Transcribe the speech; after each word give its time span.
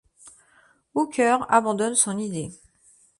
Hooker 0.95 1.45
abandonne 1.47 1.93
son 1.93 2.17
idée. 2.17 2.49